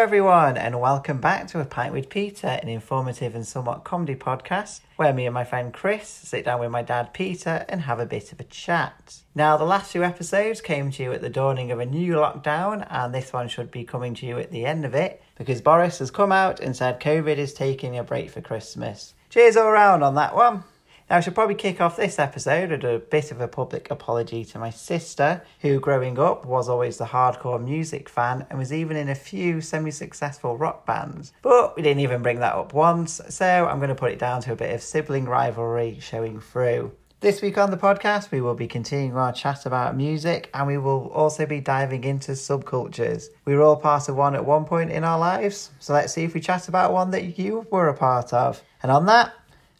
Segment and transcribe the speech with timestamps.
[0.00, 4.78] everyone, and welcome back to A Pint with Peter, an informative and somewhat comedy podcast
[4.94, 8.06] where me and my friend Chris sit down with my dad Peter and have a
[8.06, 9.22] bit of a chat.
[9.34, 12.86] Now, the last few episodes came to you at the dawning of a new lockdown,
[12.88, 15.98] and this one should be coming to you at the end of it because Boris
[15.98, 19.14] has come out and said COVID is taking a break for Christmas.
[19.30, 20.62] Cheers all around on that one.
[21.10, 24.44] Now, I should probably kick off this episode with a bit of a public apology
[24.44, 28.94] to my sister, who growing up was always the hardcore music fan and was even
[28.94, 31.32] in a few semi successful rock bands.
[31.40, 34.42] But we didn't even bring that up once, so I'm going to put it down
[34.42, 36.92] to a bit of sibling rivalry showing through.
[37.20, 40.78] This week on the podcast, we will be continuing our chat about music and we
[40.78, 43.28] will also be diving into subcultures.
[43.46, 46.24] We were all part of one at one point in our lives, so let's see
[46.24, 48.62] if we chat about one that you were a part of.
[48.82, 49.32] And on that,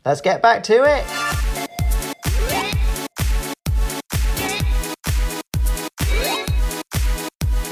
[0.09, 1.05] let's get back to it.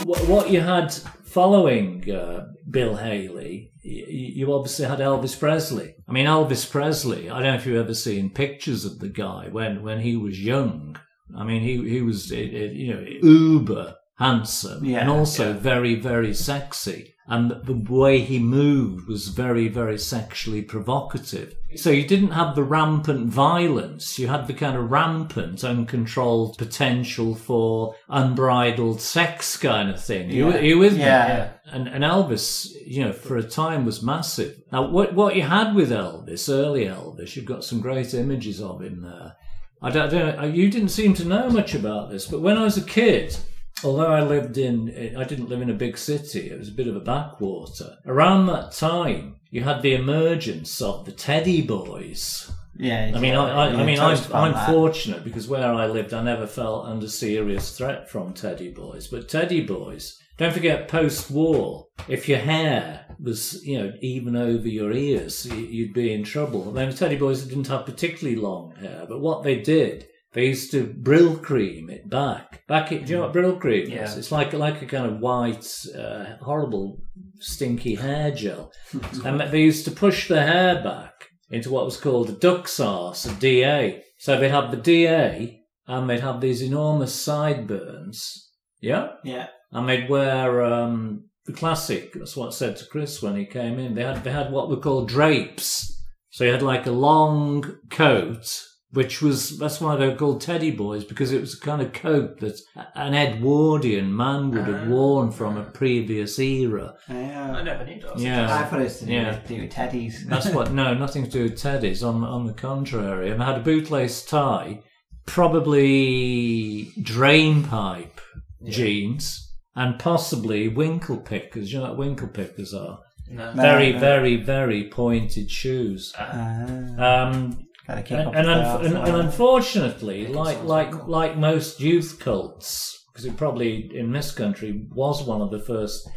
[0.04, 0.92] What you had
[1.24, 5.94] following uh, Bill Haley, you obviously had Elvis Presley.
[6.06, 7.30] I mean, Elvis Presley.
[7.30, 10.38] I don't know if you've ever seen pictures of the guy when when he was
[10.38, 10.96] young.
[11.36, 15.58] I mean, he he was you know uber handsome Yeah, and also yeah.
[15.58, 17.12] very very sexy.
[17.28, 21.56] And the way he moved was very, very sexually provocative.
[21.74, 24.16] So you didn't have the rampant violence.
[24.16, 30.30] You had the kind of rampant, uncontrolled potential for unbridled sex kind of thing.
[30.30, 30.60] You, Yeah.
[30.60, 31.00] you with me?
[31.00, 31.48] Yeah.
[31.66, 34.62] And, and Elvis, you know, for a time was massive.
[34.70, 38.80] Now, what, what you had with Elvis, early Elvis, you've got some great images of
[38.82, 39.34] him there.
[39.82, 42.62] I don't, I don't, you didn't seem to know much about this, but when I
[42.62, 43.36] was a kid,
[43.84, 46.88] although I lived in, I didn't live in a big city, it was a bit
[46.88, 47.96] of a backwater.
[48.06, 52.50] Around that time, you had the emergence of the Teddy Boys.
[52.78, 56.12] Yeah, I mean, I, I, I mean, I'm, I'm for fortunate because where I lived,
[56.12, 59.06] I never felt under serious threat from Teddy Boys.
[59.06, 64.92] But Teddy Boys, don't forget, post-war, if your hair was, you know, even over your
[64.92, 66.68] ears, you- you'd be in trouble.
[66.68, 70.70] And then Teddy Boys didn't have particularly long hair, but what they did, they used
[70.72, 72.66] to Brylcreem it back.
[72.66, 74.16] Back it, do you know what Brylcreem is?
[74.16, 75.66] It's like like a kind of white,
[75.96, 76.98] uh, horrible,
[77.38, 78.72] stinky hair gel.
[79.24, 81.12] and they used to push the hair back
[81.50, 84.02] into what was called a duck's arse, a DA.
[84.18, 88.50] So they'd have the DA and they'd have these enormous sideburns.
[88.80, 89.12] Yeah?
[89.24, 89.46] Yeah.
[89.72, 93.78] And they'd wear um, the classic, that's what I said to Chris when he came
[93.78, 93.94] in.
[93.94, 95.92] They had they had what were called drapes.
[96.30, 98.46] So you had like a long coat,
[98.96, 101.92] which was that's why they were called teddy boys, because it was a kind of
[101.92, 102.58] coat that
[102.94, 106.94] an Edwardian man would have worn from a previous era.
[107.08, 107.62] Yeah.
[107.62, 108.18] never knew that.
[108.18, 108.52] Yeah.
[108.58, 109.30] I thought it was to do Yeah.
[109.38, 110.26] with, do with Teddy's.
[110.26, 110.72] That's what.
[110.72, 112.02] No, nothing to do with teddies.
[112.02, 114.80] On on the contrary, and I had a bootlace tie,
[115.26, 118.20] probably drain pipe
[118.64, 121.72] jeans, and possibly winkle pickers.
[121.72, 123.00] You know what winkle pickers are?
[123.28, 123.52] No.
[123.52, 123.62] No.
[123.62, 123.98] Very, no.
[123.98, 126.12] very, very pointed shoes.
[126.18, 131.06] Ah, Um, gotta kick and, up and, the un- stars and, and unfortunately, like like
[131.06, 136.08] like most youth cults, because it probably in this country was one of the first.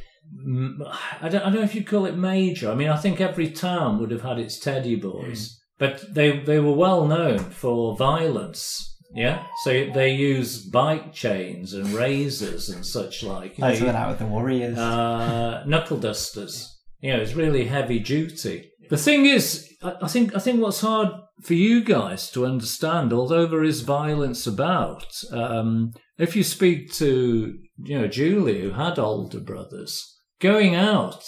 [0.47, 0.75] mm,
[1.21, 2.71] I don't, I don't know if you'd call it major.
[2.71, 6.59] I mean, I think every town would have had its teddy boys, but they they
[6.59, 8.85] were well known for violence.
[9.11, 13.57] Yeah, so they use bike chains and razors and such like.
[13.57, 14.77] You That's you- went out with the Warriors.
[14.77, 16.75] uh, knuckle dusters.
[17.01, 18.69] You know, it's really heavy duty.
[18.89, 21.09] The thing is, I I think I think what's hard
[21.43, 27.57] for you guys to understand, although there is violence about, um, if you speak to
[27.83, 31.23] you know Julie, who had older brothers, going out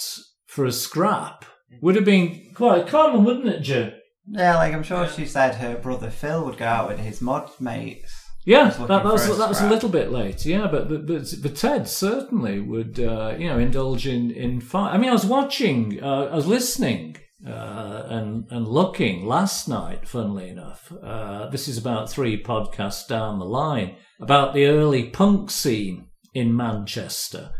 [0.46, 1.44] for a scrap
[1.80, 3.92] would have been quite common, wouldn't it, Ju?
[4.28, 7.50] yeah, like I'm sure she said her brother Phil would go out with his mod
[7.60, 8.12] mates.
[8.44, 10.44] Yeah, that, that was a that was a little bit late.
[10.44, 14.92] Yeah, but the, the, the Ted certainly would, uh, you know, indulge in in fight.
[14.92, 17.16] I mean, I was watching, uh, I was listening
[17.46, 20.08] uh, and and looking last night.
[20.08, 25.50] Funnily enough, uh, this is about three podcasts down the line about the early punk
[25.50, 27.50] scene in Manchester.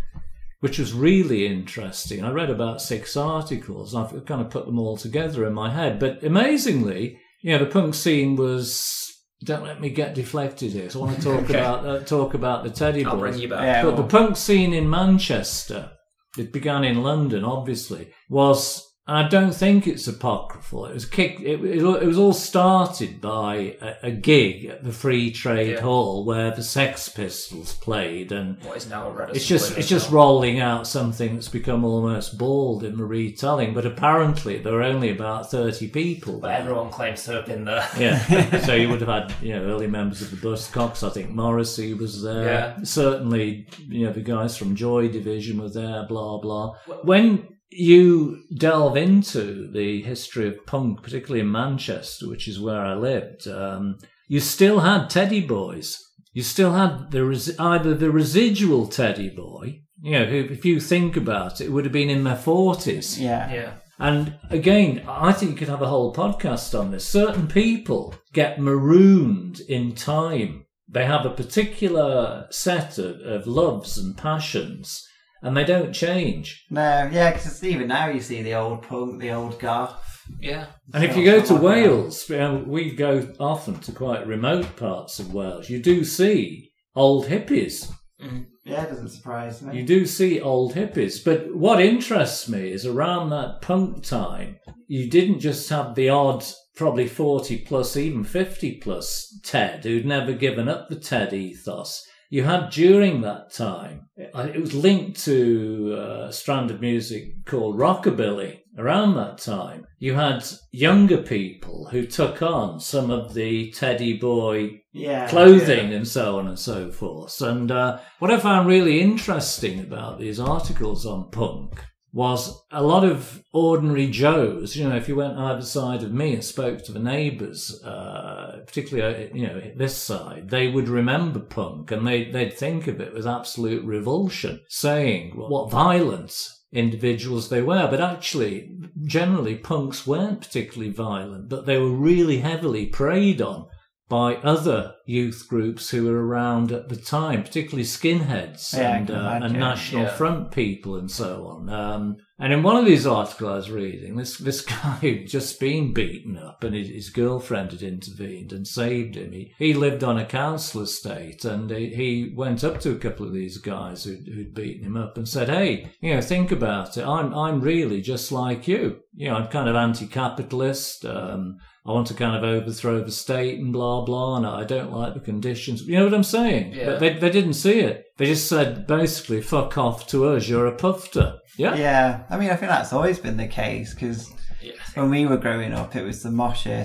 [0.61, 2.23] Which was really interesting.
[2.25, 3.97] I read about six articles.
[3.97, 5.99] I've kind of put them all together in my head.
[5.99, 9.09] But amazingly, you know, the punk scene was
[9.45, 10.89] don't let me get deflected here.
[10.89, 11.55] So I want to talk Okay.
[11.59, 13.21] about uh, talk about the Teddy I'll Boys.
[13.33, 13.63] bring you back.
[13.65, 15.91] Yeah, But well, the punk scene in Manchester,
[16.39, 20.87] it began in London, obviously, was I don't think it's apocryphal.
[20.87, 21.41] It was kicked.
[21.41, 25.81] It, it, it was all started by a, a gig at the Free Trade Yeah.
[25.81, 30.13] Hall where the Sex Pistols played, and What is now a it's just it's just
[30.13, 33.75] rolling out something that's become almost bald in the retelling.
[33.75, 36.39] But apparently there were only about thirty people.
[36.39, 36.59] But there.
[36.59, 37.89] everyone claims to have been there.
[37.99, 38.61] Yeah.
[38.65, 41.07] so you would have had, you know, early members of the Buzzcocks.
[41.07, 42.45] I think Morrissey was there.
[42.45, 42.83] Yeah.
[42.83, 46.77] Certainly, you know, the guys from Joy Division were there, blah, blah.
[47.03, 52.95] When you delve into the history of punk, particularly in Manchester, which is where I
[52.95, 53.99] lived, um,
[54.29, 55.99] you still had Teddy Boys.
[56.33, 60.81] You still had the res- either the residual Teddy Boy, you know, who, if you
[60.81, 63.21] think about it, would have been in their 40s.
[63.21, 63.53] Yeah.
[63.53, 63.75] Yeah.
[63.99, 67.07] And again, I think you could have a whole podcast on this.
[67.07, 70.67] Certain people get marooned in time.
[70.89, 75.07] They have a particular set of, of loves and passions,
[75.43, 76.65] and they don't change.
[76.71, 79.99] No, yeah, because even now you see the old punk, the old goth.
[80.41, 80.67] Yeah.
[80.95, 85.19] And if you go to Wales, you know, we go often to quite remote parts
[85.19, 87.91] of Wales, you do see old hippies.
[88.23, 88.43] Mm-hmm.
[88.65, 89.77] Yeah, it doesn't surprise me.
[89.77, 95.11] You do see old hippies, but what interests me is around that punk time, you
[95.11, 96.45] didn't just have the odd,
[96.77, 102.07] probably 40 plus, even 50 plus Ted who'd never given up the Ted ethos.
[102.33, 108.61] You had during that time, it was linked to a strand of music called Rockabilly.
[108.79, 114.81] Around that time, you had younger people who took on some of the Teddy Boy
[114.95, 115.29] yeah.
[115.29, 117.39] clothing and so on and so forth.
[117.43, 123.05] And uh, what I found really interesting about these articles on punk was a lot
[123.05, 124.77] of ordinary Joes.
[124.77, 128.61] You know, if you went either side of me and spoke to the neighbours, uh,
[128.67, 133.01] particularly uh, you know this side, they would remember punk and they they'd think of
[133.01, 137.89] it as absolute revulsion, saying what violence individuals they were.
[137.91, 138.71] But actually,
[139.05, 143.67] generally, punks weren't particularly violent, but they were really heavily preyed on
[144.09, 149.41] by other youth groups who were around at the time, particularly skinheads Yeah, and, uh,
[149.43, 150.15] and National yeah.
[150.15, 151.71] Front people and so on.
[151.71, 155.59] Um, and in one of these articles I was reading, this this guy who'd just
[155.61, 159.33] been beaten up and his, his girlfriend had intervened and saved him.
[159.33, 163.27] He, he lived on a council estate and he, he went up to a couple
[163.27, 166.97] of these guys who'd, who'd beaten him up and said, "Hey, you know, think about
[166.97, 167.07] it.
[167.07, 169.01] I'm I'm really just like you.
[169.15, 173.59] You know, I'm kind of anti-capitalist." Um, I want to kind of overthrow the state
[173.59, 175.83] and blah blah, and I don't like the conditions.
[175.83, 176.73] You know what I'm saying?
[176.75, 176.87] Yeah.
[176.87, 178.05] But they they didn't see it.
[178.19, 180.49] They just said basically, "Fuck off to us.
[180.49, 181.75] You're a pufter." Yeah.
[181.75, 184.31] Yeah, I mean, I think that's always been the case because
[184.63, 184.73] Yeah.
[184.95, 186.85] when we were growing up, it was the Mosher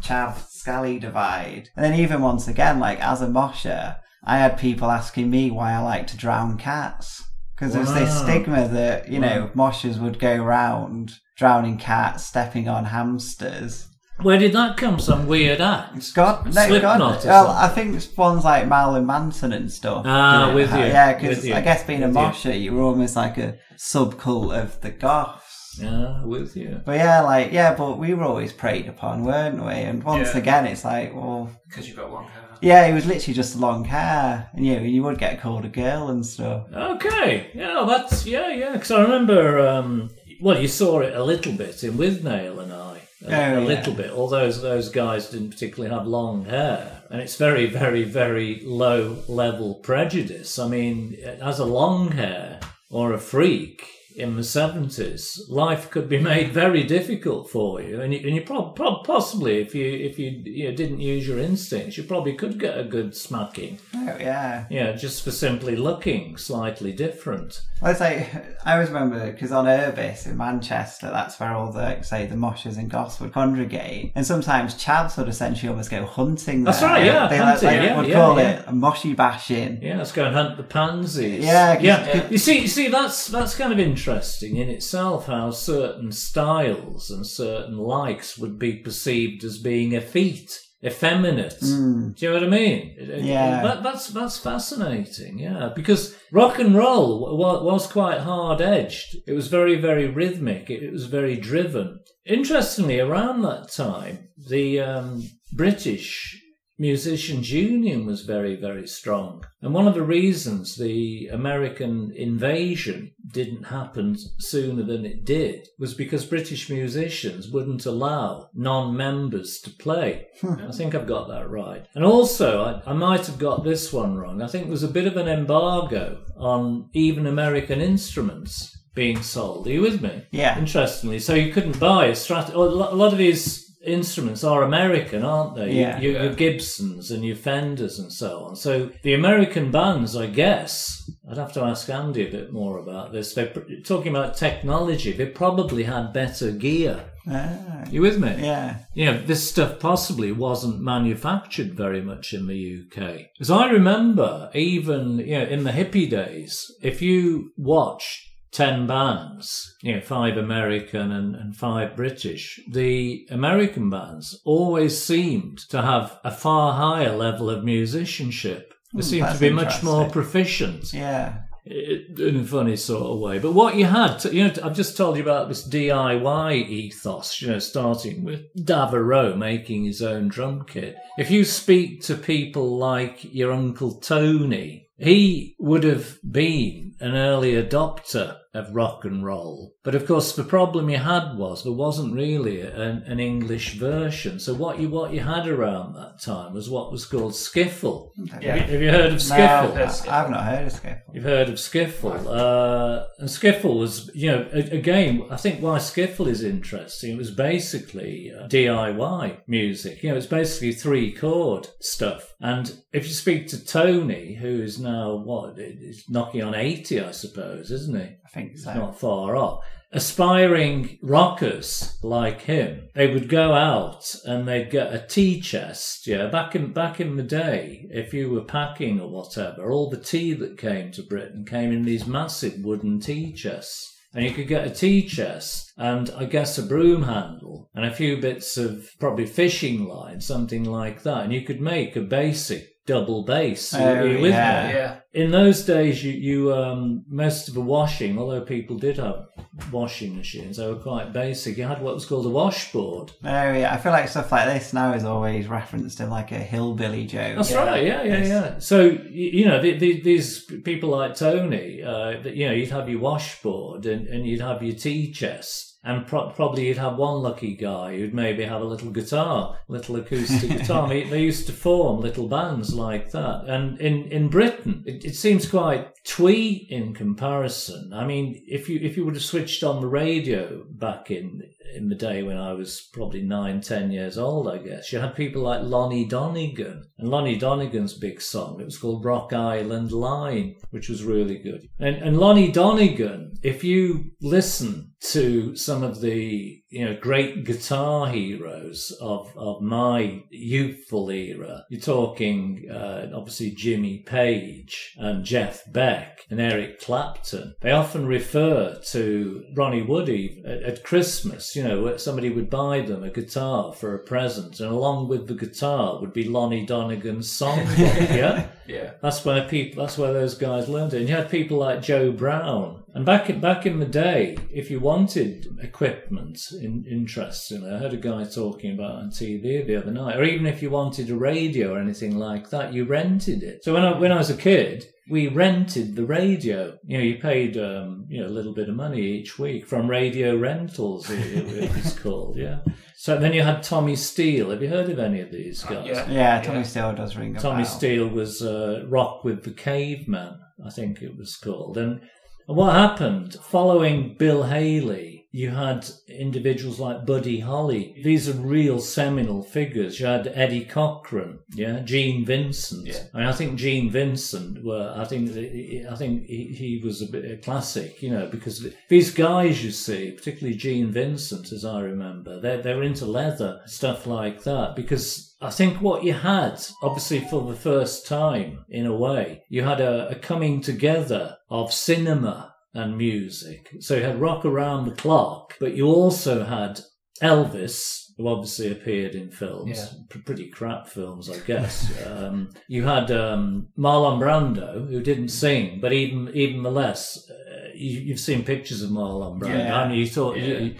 [0.00, 1.68] Chav Scally divide.
[1.76, 5.72] And then, even once again, like as a Mosher, I had people asking me why
[5.72, 7.22] I like to drown cats.
[7.54, 12.68] Because there was this stigma that, you know, Moshers would go around drowning cats, stepping
[12.68, 13.86] on hamsters.
[14.22, 14.98] Where did that come?
[15.00, 16.02] Some weird act?
[16.02, 17.24] Scott, no, Slipknot God.
[17.24, 17.48] Well.
[17.48, 20.04] I think it's ones like Marilyn Manson and stuff.
[20.06, 22.22] Ah, did with you, Yeah, because I guess being a with you.
[22.22, 25.78] Mosher, you were almost like a subcult of the goths.
[25.82, 26.80] Yeah, with you.
[26.86, 29.72] But yeah, like yeah, but we were always preyed upon, weren't we?
[29.72, 30.38] And once Yeah.
[30.38, 32.42] again, it's like, well, Because you've got long hair.
[32.62, 35.68] yeah, it was literally just long hair, and you know, you would get called a
[35.68, 36.66] girl and stuff.
[36.72, 38.72] Okay, yeah, that's yeah, yeah.
[38.74, 40.10] Because I remember, um,
[40.40, 43.58] well, you saw it a little bit in Withnail and I, a, Oh, a yeah.
[43.60, 44.10] little bit.
[44.10, 49.22] All those those guys didn't particularly have long hair, and it's very, very, very low
[49.28, 50.58] level prejudice.
[50.58, 56.18] I mean, as a long hair or a freak in the seventies, life could be
[56.18, 60.70] made very difficult for you, and you, and you possibly if you if you, you
[60.70, 63.78] know, didn't use your instincts, you probably could get a good smacking.
[63.94, 67.60] Oh yeah, Yeah, just for simply looking slightly different.
[67.82, 68.30] well, it's like
[68.64, 72.36] I always remember because on Urbis in Manchester, that's where all the like, say the
[72.36, 76.64] moshers and goths would congregate, and sometimes chavs would essentially almost go hunting.
[76.64, 76.72] there.
[76.72, 78.50] That's right, yeah, they hunting, like, yeah, would yeah, call yeah.
[78.60, 79.82] it a moshy bashing.
[79.82, 81.44] Yeah, let's go and hunt the pansies.
[81.44, 82.06] Yeah, 'cause- yeah.
[82.06, 82.28] yeah.
[82.30, 85.26] You see, you see, that's that's kind of interesting in itself.
[85.26, 91.58] How certain styles and certain likes would be perceived as being effete, effeminate.
[91.60, 92.16] Mm.
[92.16, 92.96] Do you know what I mean?
[92.98, 93.62] Yeah.
[93.62, 95.38] That, that's that's fascinating.
[95.38, 99.16] Yeah, because rock and roll was quite hard edged.
[99.26, 100.70] It was very very rhythmic.
[100.70, 102.00] It, it was very driven.
[102.26, 106.40] Interestingly, around that time, the um, British
[106.78, 113.64] Musicians Union was very very strong, and one of the reasons the American invasion didn't
[113.64, 120.26] happen sooner than it did was because British musicians wouldn't allow non-members to play.
[120.40, 120.54] Hmm.
[120.68, 121.86] I think I've got that right.
[121.94, 124.42] And also, I, I might have got this one wrong.
[124.42, 129.66] I think there was a bit of an embargo on even American instruments being sold.
[129.66, 130.24] Are you with me?
[130.30, 130.58] Yeah.
[130.58, 132.52] Interestingly, so you couldn't buy a Strat.
[132.52, 135.72] A a lot of these instruments are American, aren't they?
[135.72, 135.98] Yeah.
[136.00, 138.56] Your, your Gibsons and your Fenders and so on.
[138.56, 143.12] So the American bands, I guess, I'd have to ask Andy a bit more about
[143.12, 143.34] this.
[143.34, 143.52] They're
[143.84, 145.12] talking about technology.
[145.12, 147.04] They probably had better gear.
[147.26, 148.34] Ah, You with me?
[148.40, 148.80] yeah.
[148.92, 153.20] you know, this stuff possibly wasn't manufactured very much in the UK.
[153.40, 158.20] As I remember, even, you know, in the hippie days, if you watched
[158.54, 165.58] 10 bands, you know, five American and, and five British, the American bands always seemed
[165.68, 168.72] to have a far higher level of musicianship.
[168.94, 171.38] They Hmm, seemed to be much more proficient Yeah.
[171.66, 173.38] in a funny sort of way.
[173.40, 177.40] But what you had, to, you know, I've just told you about this DIY ethos,
[177.42, 180.94] you know, starting with Davarot making his own drum kit.
[181.18, 187.54] If you speak to people like your Uncle Tony, he would have been an early
[187.54, 189.74] adopter of rock and roll.
[189.82, 194.38] But of course, the problem you had was there wasn't really an, an English version.
[194.38, 198.12] So what you what you had around that time was what was called skiffle.
[198.40, 198.56] Yeah.
[198.56, 200.08] Have, you, have you heard of No, skiffle?
[200.08, 201.00] I've not heard of Skiffle.
[201.12, 202.26] You've heard of Skiffle.
[202.26, 207.30] Uh, and Skiffle was, you know, again, I think why Skiffle is interesting, it was
[207.30, 210.02] basically uh, DIY music.
[210.02, 212.34] You know, it's basically three chord stuff.
[212.40, 217.10] And if you speak to Tony, who is now, what, he's knocking on 80, I
[217.10, 218.16] suppose, isn't he?
[218.24, 218.74] I think so.
[218.74, 219.64] not far off.
[219.92, 226.08] Aspiring rockers like him, they would go out and they'd get a tea chest.
[226.08, 229.96] Yeah, back in back in the day, if you were packing or whatever, all the
[229.96, 233.92] tea that came to Britain came in these massive wooden tea chests.
[234.14, 237.94] And you could get a tea chest and I guess a broom handle and a
[237.94, 241.24] few bits of probably fishing line, something like that.
[241.24, 243.74] And you could make a basic double bass.
[243.74, 244.68] Oh, yeah.
[244.68, 245.00] Yeah.
[245.14, 249.28] In those days, you, you um, most of the washing, although people did have
[249.70, 251.56] washing machines, they were quite basic.
[251.56, 253.12] You had what was called a washboard.
[253.22, 256.38] Oh yeah, I feel like stuff like this now is always referenced in like a
[256.38, 257.36] hillbilly joke.
[257.36, 257.64] That's Yeah.
[257.64, 257.84] right.
[257.86, 258.58] Yeah, yeah, yeah.
[258.58, 262.98] So you know, the, the, these people like Tony, uh, you know, you'd have your
[263.00, 265.73] washboard and, and you'd have your tea chest.
[265.84, 269.96] And pro- probably you'd have one lucky guy who'd maybe have a little guitar, little
[269.96, 270.88] acoustic guitar.
[270.94, 273.44] They, they used to form little bands like that.
[273.46, 277.92] And in, in Britain, it, it seems quite twee in comparison.
[277.92, 281.42] I mean, if you if you would have switched on the radio back in
[281.74, 285.16] in the day when I was probably nine, ten years old, I guess, you had
[285.16, 286.84] people like Lonnie Donegan.
[286.98, 291.68] And Lonnie Donegan's big song, it was called Rock Island Line, which was really good.
[291.80, 298.08] And, and Lonnie Donegan, if you listen to some of the you know great guitar
[298.08, 306.20] heroes of of my youthful era, you're talking uh, obviously Jimmy Page and Jeff Beck
[306.30, 307.54] and Eric Clapton.
[307.60, 311.56] They often refer to Ronnie Wood even at, at Christmas.
[311.56, 315.26] You know, where somebody would buy them a guitar for a present, and along with
[315.26, 317.78] the guitar would be Lonnie Donegan's songbook.
[318.16, 318.48] yeah.
[318.66, 318.92] Yeah.
[319.02, 319.82] That's where people.
[319.82, 321.00] That's where those guys learned it.
[321.00, 322.83] And you had people like Joe Brown.
[322.94, 327.92] And back in, back in the day, if you wanted equipment, in, interestingly, I heard
[327.92, 331.16] a guy talking about on TV the other night, or even if you wanted a
[331.16, 333.64] radio or anything like that, you rented it.
[333.64, 336.78] So when I when I was a kid, we rented the radio.
[336.86, 339.90] You know, you paid um, you know a little bit of money each week from
[339.90, 341.10] Radio Rentals.
[341.10, 342.60] It, it, it was called, yeah.
[342.96, 344.50] So then you had Tommy Steele.
[344.50, 345.88] Have you heard of any of these guys?
[345.88, 346.08] Yeah.
[346.08, 347.72] Yeah, Tommy Steele does ring a Tommy bell.
[347.72, 351.76] Steele was uh, Rock with the Caveman, I think it was called.
[351.76, 352.00] And
[352.46, 358.00] what happened following Bill Haley, you had individuals like Buddy Holly.
[358.04, 359.98] These are real seminal figures.
[359.98, 362.86] You had Eddie Cochran, yeah, Gene Vincent.
[362.86, 363.02] Yeah.
[363.12, 364.94] I mean, I think Gene Vincent were.
[364.96, 369.10] I think I think he, he was a bit a classic, you know, because these
[369.10, 374.06] guys you see, particularly Gene Vincent, as I remember, they they were into leather stuff
[374.06, 378.94] like that because I think what you had, obviously for the first time in a
[378.96, 383.68] way, you had a, a coming together of cinema and music.
[383.80, 386.80] So you had rock around the clock, but you also had
[387.22, 389.98] Elvis, who obviously appeared in films, Yeah.
[390.10, 391.92] p- pretty crap films, I guess.
[392.06, 397.68] um, you had um, Marlon Brando, who didn't sing, but even even the less, uh,
[397.74, 399.48] you, you've seen pictures of Marlon Brando.
[399.58, 399.88] Yeah.
[399.90, 400.00] you?
[400.00, 400.58] you thought, Yeah.
[400.58, 400.76] you-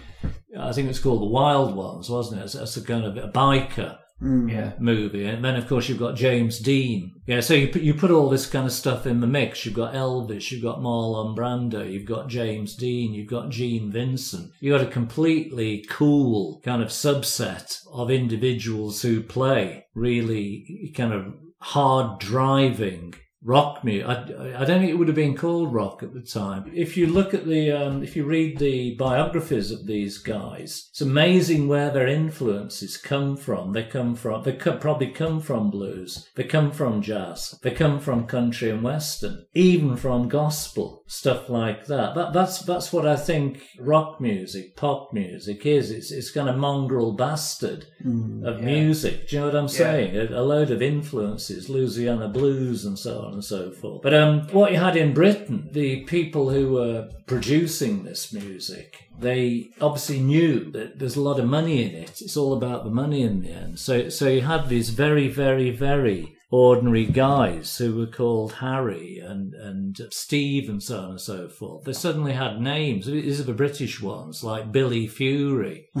[0.57, 2.45] I think it's called The Wild Ones, wasn't it?
[2.45, 4.49] It's, it's a kind of a biker Mm.
[4.49, 4.71] Yeah.
[4.79, 7.11] movie, and then of course you've got James Dean.
[7.27, 9.65] Yeah, so you put you put all this kind of stuff in the mix.
[9.65, 14.51] You've got Elvis, you've got Marlon Brando, you've got James Dean, you've got Gene Vincent.
[14.61, 21.33] You've got a completely cool kind of subset of individuals who play really kind of
[21.59, 24.09] hard driving rock music.
[24.09, 26.71] I, I don't think it would have been called rock at the time.
[26.73, 31.01] If you look at the, um, if you read the biographies of these guys, it's
[31.01, 33.73] amazing where their influences come from.
[33.73, 36.27] They come from, they co- probably come from blues.
[36.35, 37.57] They come from jazz.
[37.61, 42.15] They come from country and western, even from gospel stuff like that.
[42.15, 45.91] That that's that's what I think rock music, pop music is.
[45.91, 48.65] It's it's kind of mongrel bastard of yeah.
[48.65, 49.29] music.
[49.29, 50.15] Do you know what I'm saying?
[50.15, 54.01] A, a load of influences, Louisiana blues and so on and so forth.
[54.01, 59.69] But um, what you had in Britain, the people who were producing this music, they
[59.79, 62.21] obviously knew that there's a lot of money in it.
[62.21, 63.79] It's all about the money in the end.
[63.79, 69.53] So so you had these very very very ordinary guys who were called Harry and,
[69.55, 71.83] and Steve and so on and so forth.
[71.83, 73.07] They suddenly had names.
[73.07, 75.89] These are the British ones, like Billy Fury.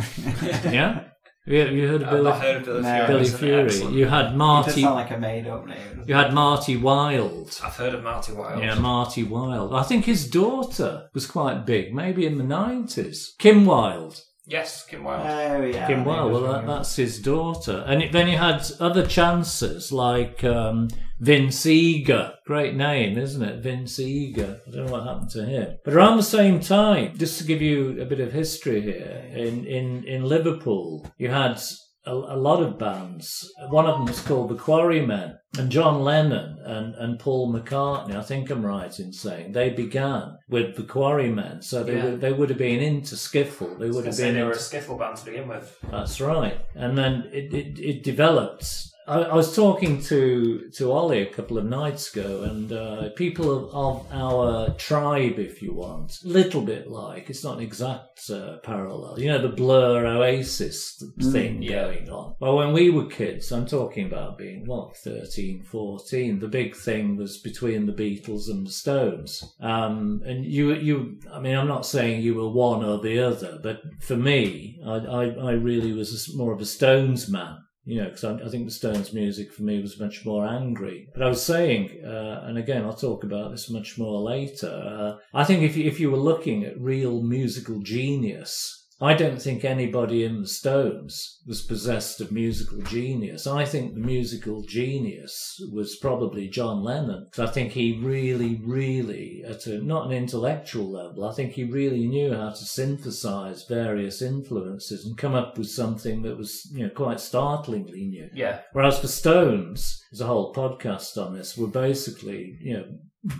[0.63, 1.05] yeah?
[1.45, 3.05] Have you, have you heard of Billy, not heard of Billy No.
[3.05, 3.07] Fury.
[3.07, 3.65] Billy Fury?
[3.65, 4.81] excellent- You had It does Marty.
[4.81, 6.03] sound like a made up name.
[6.07, 7.59] You had Marty Wilde.
[7.63, 8.63] I've heard of Marty Wilde.
[8.63, 9.73] Yeah, Marty Wilde.
[9.75, 13.35] I think his daughter was quite big, maybe in the 90s.
[13.37, 14.21] Kim Wilde.
[14.47, 15.25] Yes, Kim Wilde.
[15.27, 15.87] Oh yeah.
[15.87, 17.83] Kim Wilde, well, that, that's his daughter.
[17.87, 22.33] And it, then you had other chances like um, Vince Eager.
[22.45, 23.63] Great name, isn't it?
[23.63, 24.61] Vince Eager.
[24.67, 25.77] I don't know what happened to him.
[25.83, 29.65] But around the same time, just to give you a bit of history here, in,
[29.65, 31.59] in, in Liverpool, you had
[32.05, 33.51] a, a lot of bands.
[33.69, 35.37] One of them was called the Quarrymen.
[35.57, 40.37] And John Lennon and, and Paul McCartney, I think I'm right in saying, they began
[40.49, 41.61] with the Quarrymen.
[41.61, 42.05] So they, Yeah.
[42.05, 43.79] would, they would have been into skiffle.
[43.79, 45.77] They would have been they were a into skiffle band to begin with.
[45.89, 46.59] that's right.
[46.75, 48.65] And then it, it, it developed.
[49.07, 53.51] I, I was talking to, to Ollie a couple of nights ago, and uh, people
[53.51, 58.57] of, of our tribe, if you want, little bit like, it's not an exact uh,
[58.63, 59.19] parallel.
[59.19, 61.83] You know, the Blur Oasis thing yeah.
[61.83, 62.35] going on.
[62.39, 67.17] Well, when we were kids, I'm talking about being, what, 13, 14, the big thing
[67.17, 69.43] was between the Beatles and the Stones.
[69.59, 73.59] Um, and you, you, I mean, I'm not saying you were one or the other,
[73.61, 77.57] but for me, I, I, I really was more of a Stones man.
[77.85, 81.07] You know, because I, I think the Stones' music for me was much more angry.
[81.13, 84.67] But I was saying, uh, and again, I'll talk about this much more later.
[84.67, 89.41] Uh, I think if you, if you were looking at real musical genius, I don't
[89.41, 93.45] think anybody in the Stones was possessed of musical genius.
[93.45, 97.27] I think the musical genius was probably John Lennon.
[97.37, 102.07] I think he really, really, at a, not an intellectual level, I think he really
[102.07, 106.89] knew how to synthesize various influences and come up with something that was, you know,
[106.89, 108.29] quite startlingly new.
[108.33, 108.61] Yeah.
[108.71, 112.85] Whereas for Stones, there's a whole podcast on this, were basically, you know,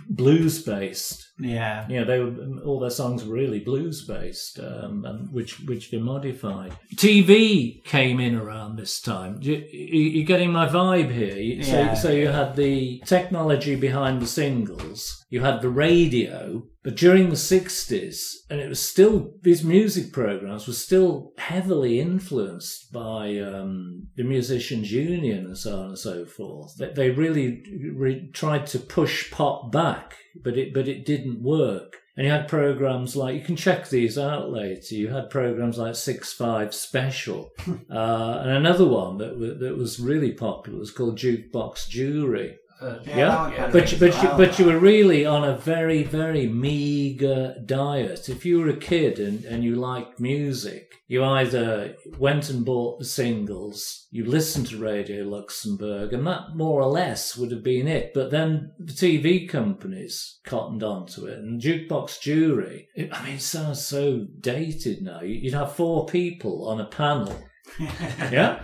[0.08, 1.28] blues based.
[1.38, 1.86] Yeah.
[1.88, 5.90] You know, they were all their songs were really blues based, um, and which which
[5.90, 6.72] they modified.
[6.96, 9.38] TV came in around this time.
[9.42, 11.62] You, you're getting my vibe here.
[11.62, 11.94] So, Yeah.
[11.94, 17.34] so you had the technology behind the singles, you had the radio, but during the
[17.34, 24.22] 60s, and it was still, these music programs were still heavily influenced by um, the
[24.22, 26.76] Musicians Union and so on and so forth.
[26.78, 31.96] They, they really re- tried to push pop back, but it, but it didn't work.
[32.16, 34.94] And you had programs like, you can check these out later.
[34.94, 37.50] You had programs like Six Five Special.
[37.90, 42.58] uh, and another one that, wa- that was really popular was called Jukebox Jury.
[42.80, 45.44] Uh, Yeah, Yeah, that one kinda But you, but you, but you were really on
[45.44, 48.28] a very very meager diet.
[48.28, 52.98] If you were a kid and, and you liked music, you either went and bought
[52.98, 57.86] the singles, you listened to Radio Luxembourg, and that more or less would have been
[57.88, 58.12] it.
[58.12, 62.88] But then the TV companies cottoned onto it, and Jukebox Jury.
[62.96, 65.20] It, I mean, it sounds so dated now.
[65.22, 67.38] You- You'd have four people on a panel
[67.80, 68.62] yeah.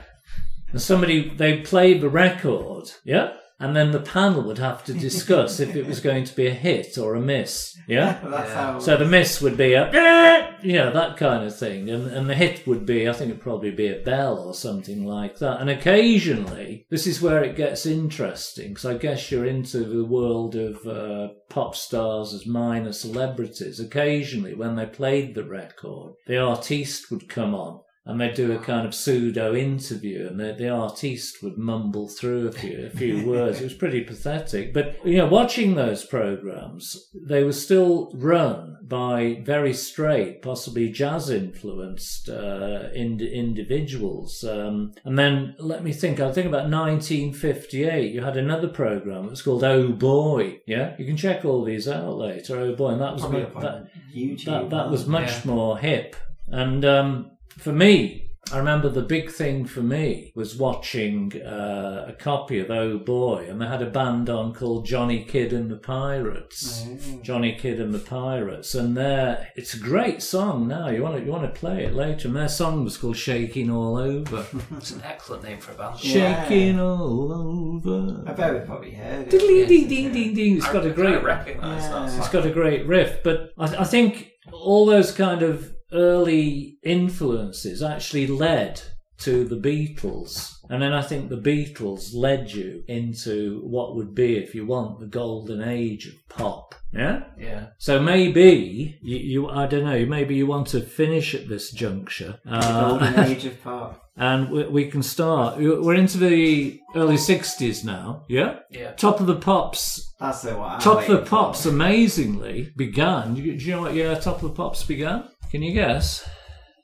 [0.71, 5.61] And somebody they played the record, yeah, and then the panel would have to discuss
[5.61, 8.19] if it was going to be a hit or a miss, yeah.
[8.23, 8.79] Yeah.
[8.81, 12.35] So the miss would be a, you know, that kind of thing, and and the
[12.35, 15.61] hit would be, I think it'd probably be a bell or something like that.
[15.61, 20.57] And occasionally, this is where it gets interesting, because I guess you're into the world
[20.57, 23.79] of uh, pop stars as minor celebrities.
[23.79, 28.59] Occasionally, when they played the record, the artiste would come on and they'd do a
[28.59, 33.25] kind of pseudo interview, and the, the artiste would mumble through a few a few
[33.29, 33.61] words.
[33.61, 34.73] It was pretty pathetic.
[34.75, 41.31] But you know, watching those programs, they were still run by very straight, possibly jazz
[41.31, 44.43] influenced uh, ind- individuals.
[44.45, 46.19] Um, and then let me think.
[46.21, 48.13] I think about 1958.
[48.13, 49.27] You had another program.
[49.27, 50.61] It was called Oh Boy.
[50.67, 52.59] Yeah, you can check all these out later.
[52.59, 55.41] Oh Boy, and that was Probably mu- up on that, that, that was much Yeah.
[55.53, 56.17] more hip.
[56.49, 57.31] And um,
[57.63, 62.71] for me, I remember the big thing for me was watching uh, a copy of
[62.71, 66.85] Oh Boy, and they had a band on called Johnny Kidd and the Pirates.
[67.23, 70.67] Johnny Kidd and the Pirates, and their it's a great song.
[70.67, 73.17] Now you want to you want to play it later, and their song was called
[73.17, 74.45] Shaking All Over.
[74.77, 76.03] It's an excellent name for a band.
[76.03, 76.43] Yeah.
[76.45, 78.29] Shaking all over.
[78.29, 79.31] I bet we probably heard it.
[79.31, 80.57] Ding ding ding ding ding.
[80.57, 82.09] It's I got a kinda great recognise that.
[82.11, 82.19] Yeah.
[82.19, 87.83] it's got a great riff, but I, I think all those kind of early influences
[87.83, 88.81] actually led
[89.19, 90.53] to the Beatles.
[90.69, 94.99] And then I think the Beatles led you into what would be, if you want,
[95.01, 96.75] the golden age of pop.
[96.93, 97.25] Yeah?
[97.39, 97.67] Yeah.
[97.79, 102.39] So maybe you, you I don't know, maybe you want to finish at this juncture.
[102.45, 104.03] The Uh, golden age of pop.
[104.17, 105.59] and we, we can start.
[105.59, 108.25] We're into the early 60s now.
[108.29, 108.59] Yeah?
[108.71, 108.93] Yeah.
[108.93, 110.81] Top of the Pops That's the one.
[110.81, 111.31] Top of the.
[111.31, 113.35] Pops amazingly began.
[113.35, 115.29] Do you, do you know what year Top of the Pops began?
[115.53, 116.27] Can you guess?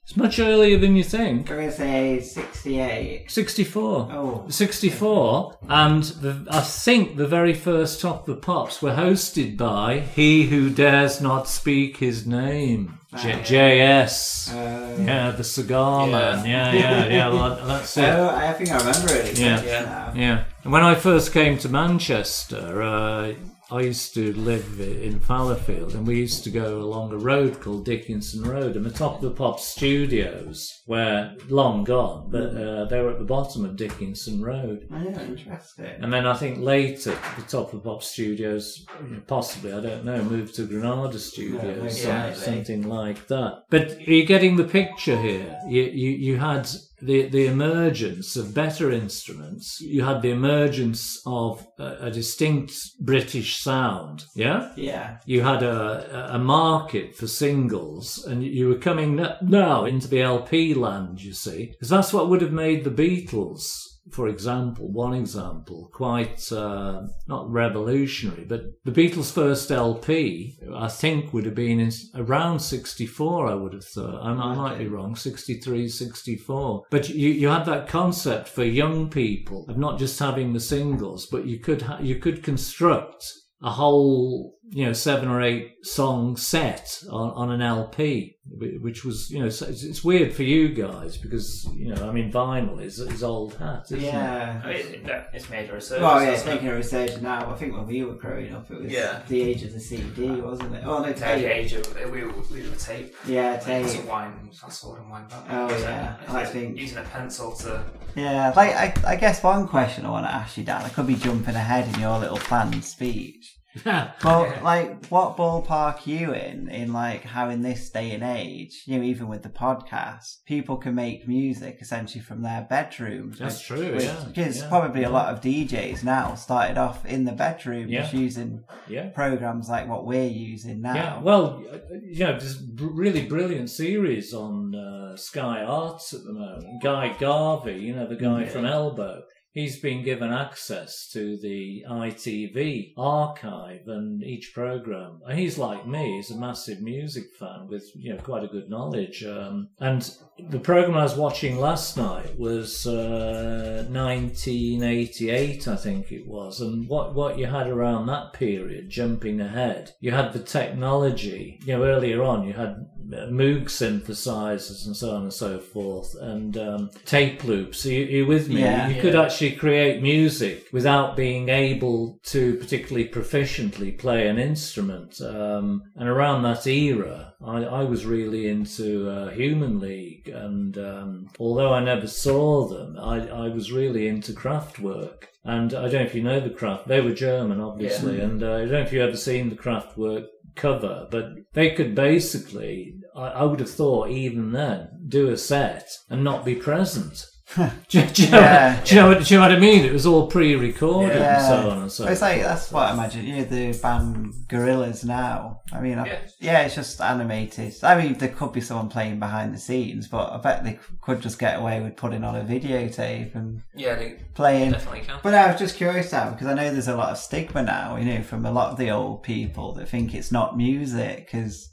[0.04, 1.50] It's much earlier than you think.
[1.50, 3.30] I'm going to say 68.
[3.30, 4.08] 64.
[4.12, 4.44] Oh.
[4.48, 10.00] 64, and the, I think the very first Top of the Pops were hosted by
[10.00, 14.52] He Who Dares Not Speak His Name, J- JS.
[14.54, 16.12] Uh, Yeah, the cigar Yeah.
[16.12, 16.46] man.
[16.46, 17.28] Yeah, yeah, yeah.
[17.32, 18.04] Well, that's it.
[18.04, 19.38] Oh, I think I remember it.
[19.38, 19.62] Yeah.
[19.62, 20.14] Yeah.
[20.14, 20.44] Yeah.
[20.64, 23.32] And when I first came to Manchester, uh,
[23.70, 27.84] I used to live in Fallowfield, and we used to go along a road called
[27.84, 33.02] Dickinson Road, and the Top of the Pop studios were long gone, but uh, they
[33.02, 34.88] were at the bottom of Dickinson Road.
[34.90, 35.84] Oh, yeah, interesting.
[36.00, 38.86] And then I think later, the Top of the Pop Studios,
[39.26, 42.40] possibly, I don't know, moved to Granada Studios, some- likely.
[42.40, 43.64] something like that.
[43.68, 45.60] But are you're getting the picture here.
[45.68, 49.80] You, you, you had the, the emergence of better instruments.
[49.80, 54.24] You had the emergence of a, a distinct British sound.
[54.34, 54.72] Yeah?
[54.76, 55.18] Yeah.
[55.26, 60.74] You had a, a market for singles, and you were coming now into the LP
[60.74, 63.70] land, you see, because that's what would have made the Beatles,
[64.12, 71.32] for example, one example, quite uh, not revolutionary, but the Beatles' first LP, I think,
[71.32, 74.20] would have been in, around 64, I would have thought.
[74.22, 76.84] I, I might be wrong, 63, 64.
[76.90, 81.26] But you, you had that concept for young people of not just having the singles,
[81.26, 86.36] but you could ha- you could construct a whole you know seven or eight song
[86.36, 91.16] set on, on an LP, which was you know it's, it's weird for you guys
[91.16, 94.04] because you know I mean vinyl is is old hat, isn't it?
[94.04, 94.60] Yeah.
[94.64, 96.02] I mean, no, it's made a resurgence.
[96.02, 96.54] Well, yeah, it's hasn't it?
[96.56, 97.50] making a resurgence now.
[97.50, 99.22] I think when we were growing up, it was Yeah.
[99.28, 100.82] the age of the CD, wasn't it?
[100.84, 101.44] Oh, no, The tape.
[101.46, 103.14] age of we were, we were tape.
[103.26, 104.04] Yeah, Like, tape.
[104.04, 105.44] wine fast forward and wind back.
[105.50, 106.16] Oh, Using- yeah.
[106.28, 107.84] I think- using a pencil to.
[108.16, 110.82] Yeah, like I, I guess one question I want to ask you, Dan.
[110.82, 113.54] I could be jumping ahead in your little planned speech.
[113.84, 116.68] But like, what ballpark are you in?
[116.68, 120.76] In like how in this day and age, you know, even with the podcast, people
[120.76, 123.38] can make music essentially from their bedrooms.
[123.38, 127.04] That's which- true, which- yeah, Because yeah, probably a lot of DJs now started off
[127.06, 128.02] in the bedroom Yeah.
[128.02, 129.08] just using yeah.
[129.10, 130.94] programs like what we're using now.
[130.94, 136.32] Yeah, well, uh, you know, there's really brilliant series on uh, Sky Arts at the
[136.32, 136.82] moment.
[136.82, 138.48] Guy Garvey, you know, the guy Yeah.
[138.48, 145.20] from Elbow, he's been given access to the ITV archive and each program.
[145.32, 149.24] He's like me; he's a massive music fan with you know quite a good knowledge.
[149.24, 156.26] Um, and the program I was watching last night was uh, 1988, I think it
[156.26, 156.60] was.
[156.60, 161.58] And what what you had around that period, jumping ahead, you had the technology.
[161.64, 166.56] You know, earlier on, you had Moog synthesizers and so on and so forth, and
[166.56, 167.86] um, tape loops.
[167.86, 168.60] Are you, are you with me?
[168.60, 168.88] Yeah.
[168.88, 175.20] you could actually create music without being able to particularly proficiently play an instrument.
[175.20, 181.30] Um, and around that era, I, I was really into uh, Human League, and um,
[181.38, 185.24] although I never saw them, I, I was really into Kraftwerk.
[185.44, 186.88] And I don't know if you know the Kraft.
[186.88, 190.26] They were German, obviously, and uh, I don't know if you've ever seen the Kraftwerk
[190.54, 195.88] cover, but they could basically, I, I would have thought even then, do a set
[196.08, 197.26] and not be present.
[197.88, 198.80] do, do you know, Yeah.
[198.84, 199.84] do, you know what, do you know what I mean?
[199.84, 201.48] It was all pre-recorded and Yeah.
[201.48, 202.06] so on and so.
[202.06, 203.24] It's like that's what I imagine.
[203.24, 205.60] You know, the band Gorillaz now.
[205.72, 206.18] I mean, I, Yeah.
[206.40, 207.74] yeah, it's just animated.
[207.82, 211.20] I mean, there could be someone playing behind the scenes, but I bet they could
[211.22, 214.72] just get away with putting on a videotape and Yeah, they playing.
[214.72, 215.18] definitely can.
[215.22, 217.96] But I was just curious now because I know there's a lot of stigma now,
[217.96, 221.70] you know, from a lot of the old people that think it's not music because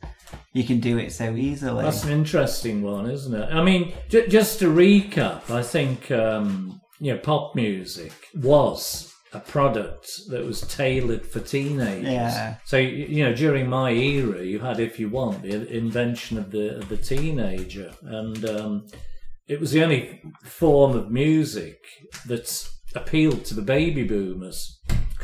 [0.54, 1.84] you can do it so easily.
[1.84, 3.50] That's an interesting one, isn't it?
[3.52, 9.40] I mean, j- just to recap, I think um, you know pop music was a
[9.40, 12.12] product that was tailored for teenagers.
[12.12, 12.56] Yeah.
[12.66, 16.78] So you know, during my era, you had, if you want, the invention of the
[16.78, 18.88] of the teenager, and um,
[19.48, 21.80] it was the only form of music
[22.28, 24.75] that appealed to the baby boomers.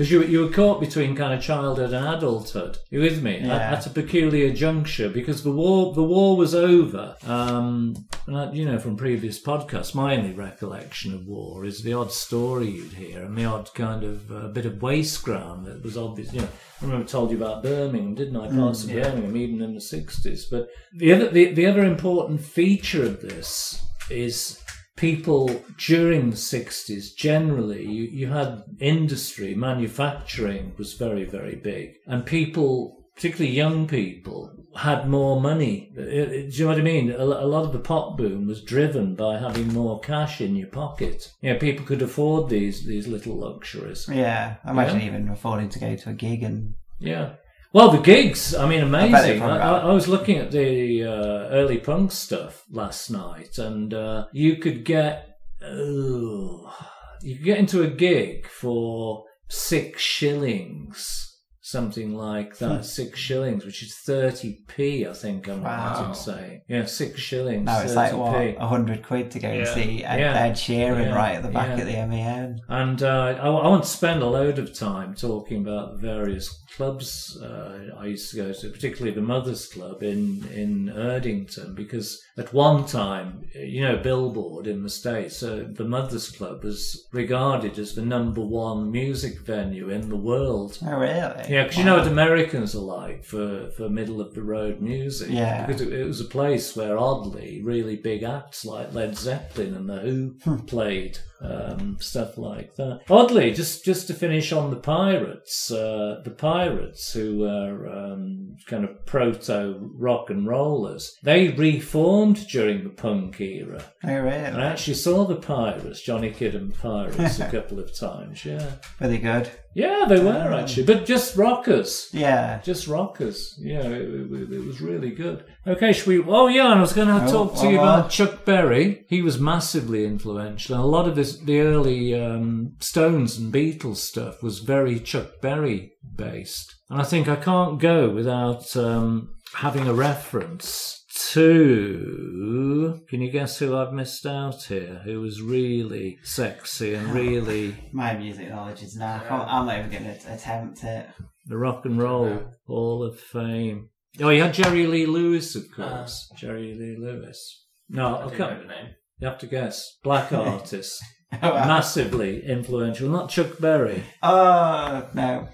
[0.01, 2.79] Because you, you were caught between kind of childhood and adulthood.
[2.89, 3.35] You with me?
[3.35, 3.71] At, Yeah.
[3.73, 7.15] at a peculiar juncture because the war the war was over.
[7.23, 11.93] Um, and I, you know from previous podcasts, my only recollection of war is the
[11.93, 15.83] odd story you'd hear and the odd kind of uh, bit of waste ground that
[15.83, 16.33] was obvious.
[16.33, 16.47] You know,
[16.81, 18.49] I remember I told you about Birmingham, didn't I?
[18.49, 20.45] Parts of Birmingham, even in the sixties.
[20.45, 24.60] But the other the, the other important feature of this is
[25.01, 31.95] people during the 60s generally you, you had industry manufacturing was very very big.
[32.07, 32.73] And people
[33.15, 34.39] particularly young people
[34.75, 35.91] had more money.
[35.97, 37.11] Uh, uh, do you know what i mean?
[37.11, 40.69] A, a lot of the pop boom was driven by having more cash in your
[40.69, 41.31] pocket.
[41.41, 44.07] You know people could afford these these little luxuries.
[44.09, 45.07] Yeah, I imagine Yeah.
[45.07, 47.33] even affording to go to a gig and yeah.
[47.73, 49.41] Well, the gigs, I mean, amazing.
[49.41, 49.77] I, I.
[49.79, 54.83] I was looking at the uh, early punk stuff last night, and uh, you could
[54.83, 56.73] get, oh,
[57.21, 61.30] you could get into a gig for six shillings,
[61.71, 62.85] something like that.
[62.85, 66.09] Six shillings, which is 30p, I think I'm right Wow.
[66.09, 66.61] in saying.
[66.67, 67.65] Yeah, six shillings.
[67.65, 67.95] now it's 30p.
[67.95, 69.73] like what hundred quid to go and Yeah.
[69.73, 70.43] see Ed, Yeah.
[70.45, 71.15] Ed Sheeran Yeah.
[71.15, 71.83] right at the back Yeah.
[71.83, 72.59] at the MEN.
[72.69, 76.49] And uh, I, I want to spend a load of time talking about the various
[76.75, 82.21] clubs uh, I used to go to, particularly the Mothers Club in, in Erdington, because
[82.37, 87.77] at one time, you know, Billboard in the States, uh, the Mothers Club was regarded
[87.77, 90.77] as the number one music venue in the world.
[90.85, 91.45] Oh really?
[91.49, 95.29] Yeah, because you know what Americans are like for, for middle of the road music.
[95.31, 95.65] Yeah.
[95.65, 99.89] Because it, it was a place where oddly really big acts like Led Zeppelin and
[99.89, 100.57] the Who Hmm.
[100.65, 103.01] played um, stuff like that.
[103.09, 108.83] Oddly, just just to finish on the Pirates, uh, the Pirates who were um, kind
[108.85, 113.83] of proto rock and rollers, they reformed during the punk era.
[114.03, 114.35] Oh really?
[114.35, 118.45] I actually saw the Pirates, Johnny Kidd and Pirates, a couple of times.
[118.45, 118.73] Yeah.
[118.99, 119.49] They good?
[119.73, 122.09] Yeah, they were actually, but just rockers.
[122.11, 122.59] Yeah.
[122.61, 123.55] Just rockers.
[123.59, 125.45] Yeah, it, it, it was really good.
[125.65, 126.23] Okay, should we?
[126.23, 129.05] Oh, yeah, and I was going to Oh, talk to you about Chuck Berry.
[129.07, 130.75] He was massively influential.
[130.75, 135.39] And a lot of his, the early um, Stones and Beatles stuff was very Chuck
[135.41, 136.75] Berry based.
[136.89, 142.99] And I think I can't go without um, having a reference to.
[143.09, 145.01] Can you guess who I've missed out here?
[145.05, 149.21] Who was really sexy and really My music knowledge is now.
[149.29, 151.07] I'm not even going to attempt it.
[151.45, 153.89] the Rock and Roll Hall of Fame.
[154.19, 156.29] Oh, you had Jerry Lee Lewis, of course.
[156.37, 157.65] Jerry Lee Lewis.
[157.89, 158.51] No, I I do can't.
[158.57, 158.87] know the name.
[159.19, 159.97] You have to guess.
[160.03, 161.01] Black artist,
[161.41, 163.09] oh massively influential.
[163.09, 164.03] Not Chuck Berry.
[164.21, 165.47] uh, no,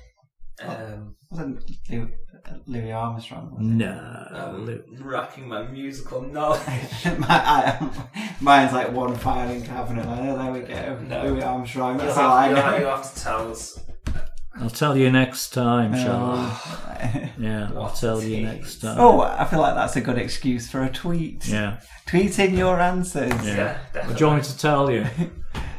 [0.63, 2.07] Um, wasn't Louis,
[2.65, 3.55] Louis Armstrong?
[3.59, 4.27] No.
[4.33, 6.61] um, racking my musical knowledge.
[7.17, 7.89] My, I,
[8.41, 10.05] mine's like one filing cabinet.
[10.07, 10.99] Oh, there we go.
[11.07, 11.23] No.
[11.25, 11.97] Louis Armstrong.
[11.97, 12.77] You'll That's all I have, know.
[12.79, 13.79] you'll have to tell us.
[14.59, 16.49] I'll tell you next time, Sean.
[16.51, 17.23] Oh.
[17.39, 18.97] Yeah, I'll tell you next time.
[18.99, 21.47] oh, I feel like that's a good excuse for a tweet.
[21.47, 21.79] Yeah.
[22.07, 23.29] tweeting your answers.
[23.45, 23.77] Yeah.
[23.93, 25.01] Yeah, What do you want me to tell you?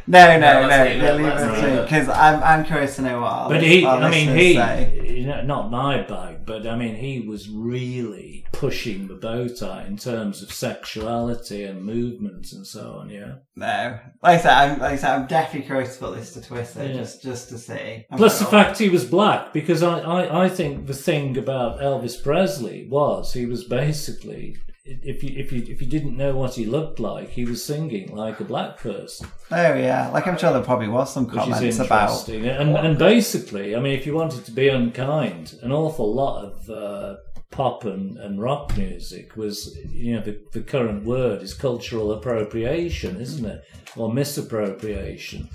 [0.07, 0.69] No, no, No, no.
[0.69, 1.83] let's leave it, yeah, leave let's it leave to it.
[1.83, 3.33] because I'm, I'm curious to know what.
[3.33, 4.98] Our But he, I mean, listeners he, say.
[5.29, 9.97] Know, not my bag, but I mean, he was really pushing the bow tie in
[9.97, 13.35] terms of sexuality and movement and so on, yeah.
[13.57, 16.41] No, like I said, I'm, like I said, I'm definitely curious to put this to
[16.41, 16.93] Twitter Yeah.
[16.95, 18.05] just just to see.
[18.11, 21.37] I'm Plus the like, fact he was black, because I, I, I think the thing
[21.39, 24.57] about Elvis Presley was he was basically,
[24.89, 28.15] if you, if you, if you didn't know what he looked like, he was singing
[28.15, 29.29] like a black person.
[29.51, 32.29] Oh yeah, like I'm sure there probably was some comments about.
[32.29, 36.71] And, and basically, I mean, if you wanted to be unkind, an awful lot of
[36.71, 37.17] uh,
[37.51, 43.21] pop and, and rock music was, you know, the, the current word is cultural appropriation,
[43.21, 43.63] isn't it?
[43.97, 45.49] Or misappropriation.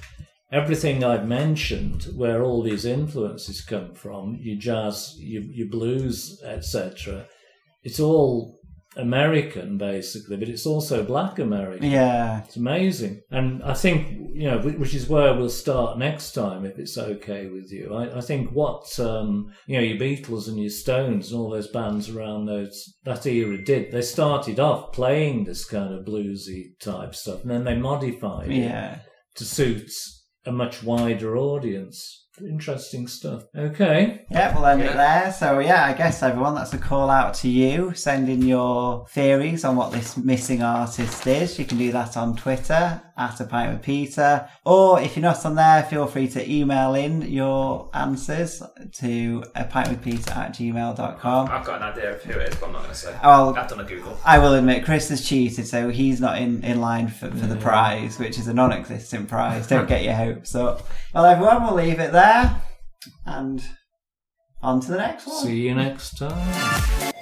[0.51, 7.25] Everything I've mentioned, where all these influences come from, your jazz, your, your blues, etc.,
[7.83, 8.59] it's all
[8.95, 11.89] American basically, but it's also black American.
[11.89, 13.21] Yeah, It's amazing.
[13.31, 17.47] And I think, you know, which is where we'll start next time, if it's okay
[17.47, 17.93] with you.
[17.93, 21.69] I, I think what, um, you know, your Beatles and your Stones and all those
[21.69, 27.15] bands around those, that era did, they started off playing this kind of bluesy type
[27.15, 28.99] stuff and then they modified it yeah.
[29.35, 29.91] to suit
[30.45, 32.22] a much wider audience.
[32.41, 33.43] Interesting stuff.
[33.55, 34.25] Okay.
[34.29, 35.31] Yeah, we'll end it there.
[35.31, 37.93] So yeah, I guess everyone, that's a call out to you.
[37.93, 41.59] Send in your theories on what this missing artist is.
[41.59, 45.45] You can do that on Twitter at a pint with Peter, or if you're not
[45.45, 50.53] on there, feel free to email in your answers to a pint with Peter at
[50.53, 51.47] gmail.com.
[51.49, 53.15] I've got an idea of who it is, but I'm not going to say.
[53.23, 54.17] Well, I've done a Google.
[54.25, 57.57] I will admit Chris has cheated, so he's not in, in line for, for the
[57.57, 59.67] prize, which is a non-existent prize.
[59.67, 60.87] Don't get your hopes up.
[61.13, 62.61] Well, everyone, we'll leave it there,
[63.25, 63.63] and
[64.61, 65.43] on to the next one.
[65.43, 67.12] See you next time.